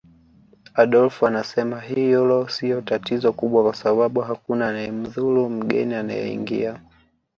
Adolf 0.75 1.23
anasema 1.23 1.79
hilo 1.81 2.47
siyo 2.47 2.81
tatizo 2.81 3.33
kubwa 3.33 3.63
kwa 3.63 3.75
sababu 3.75 4.19
hakuna 4.21 4.67
anayemdhuru 4.69 5.49
mgeni 5.49 5.95
anayeingia 5.95 6.79